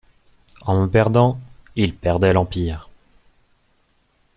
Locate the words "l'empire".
2.33-2.89